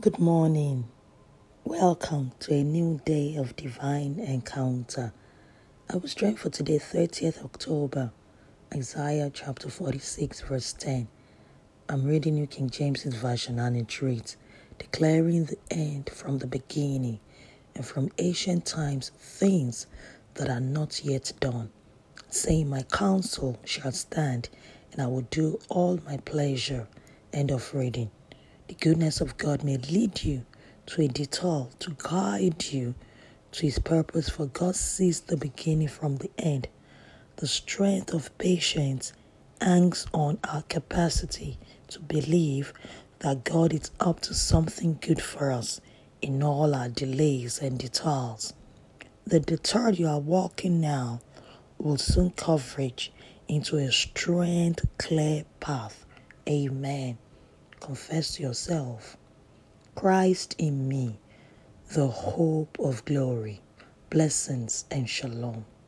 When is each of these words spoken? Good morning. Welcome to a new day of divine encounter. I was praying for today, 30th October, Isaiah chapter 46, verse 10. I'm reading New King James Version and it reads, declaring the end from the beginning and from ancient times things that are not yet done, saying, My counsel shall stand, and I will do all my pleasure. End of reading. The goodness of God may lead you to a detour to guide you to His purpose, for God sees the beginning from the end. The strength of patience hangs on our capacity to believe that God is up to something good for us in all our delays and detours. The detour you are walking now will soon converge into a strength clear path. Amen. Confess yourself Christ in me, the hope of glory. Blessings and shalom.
Good 0.00 0.20
morning. 0.20 0.84
Welcome 1.64 2.30
to 2.38 2.54
a 2.54 2.62
new 2.62 3.00
day 3.04 3.34
of 3.34 3.56
divine 3.56 4.20
encounter. 4.20 5.12
I 5.92 5.96
was 5.96 6.14
praying 6.14 6.36
for 6.36 6.50
today, 6.50 6.78
30th 6.78 7.44
October, 7.44 8.12
Isaiah 8.72 9.28
chapter 9.34 9.68
46, 9.68 10.42
verse 10.42 10.72
10. 10.74 11.08
I'm 11.88 12.04
reading 12.04 12.36
New 12.36 12.46
King 12.46 12.70
James 12.70 13.02
Version 13.02 13.58
and 13.58 13.76
it 13.76 14.00
reads, 14.00 14.36
declaring 14.78 15.46
the 15.46 15.58
end 15.68 16.10
from 16.10 16.38
the 16.38 16.46
beginning 16.46 17.18
and 17.74 17.84
from 17.84 18.12
ancient 18.18 18.66
times 18.66 19.10
things 19.18 19.88
that 20.34 20.48
are 20.48 20.60
not 20.60 21.04
yet 21.04 21.32
done, 21.40 21.70
saying, 22.30 22.70
My 22.70 22.82
counsel 22.82 23.58
shall 23.64 23.90
stand, 23.90 24.48
and 24.92 25.02
I 25.02 25.08
will 25.08 25.22
do 25.22 25.58
all 25.68 25.98
my 26.06 26.18
pleasure. 26.18 26.86
End 27.32 27.50
of 27.50 27.74
reading. 27.74 28.12
The 28.68 28.74
goodness 28.74 29.22
of 29.22 29.38
God 29.38 29.64
may 29.64 29.78
lead 29.78 30.24
you 30.24 30.44
to 30.86 31.00
a 31.00 31.08
detour 31.08 31.70
to 31.78 31.96
guide 31.96 32.66
you 32.66 32.94
to 33.52 33.62
His 33.62 33.78
purpose, 33.78 34.28
for 34.28 34.44
God 34.44 34.76
sees 34.76 35.20
the 35.20 35.38
beginning 35.38 35.88
from 35.88 36.16
the 36.16 36.30
end. 36.36 36.68
The 37.36 37.46
strength 37.46 38.12
of 38.12 38.36
patience 38.36 39.14
hangs 39.58 40.06
on 40.12 40.38
our 40.44 40.60
capacity 40.68 41.58
to 41.88 42.00
believe 42.00 42.74
that 43.20 43.44
God 43.44 43.72
is 43.72 43.90
up 44.00 44.20
to 44.20 44.34
something 44.34 44.98
good 45.00 45.22
for 45.22 45.50
us 45.50 45.80
in 46.20 46.42
all 46.42 46.74
our 46.74 46.90
delays 46.90 47.60
and 47.60 47.78
detours. 47.78 48.52
The 49.26 49.40
detour 49.40 49.92
you 49.92 50.08
are 50.08 50.20
walking 50.20 50.78
now 50.78 51.22
will 51.78 51.96
soon 51.96 52.32
converge 52.32 53.12
into 53.48 53.78
a 53.78 53.90
strength 53.90 54.84
clear 54.98 55.46
path. 55.58 56.04
Amen. 56.46 57.16
Confess 57.80 58.40
yourself 58.40 59.16
Christ 59.94 60.54
in 60.58 60.88
me, 60.88 61.18
the 61.92 62.08
hope 62.08 62.78
of 62.80 63.04
glory. 63.04 63.60
Blessings 64.10 64.84
and 64.90 65.08
shalom. 65.08 65.64